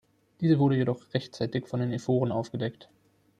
Diese 0.39 0.57
wurde 0.57 0.77
jedoch 0.77 1.13
rechtzeitig 1.13 1.67
von 1.67 1.79
den 1.79 1.91
Ephoren 1.93 2.31
aufgedeckt. 2.31 2.89